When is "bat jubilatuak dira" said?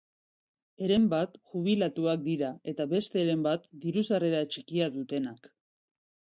1.13-2.51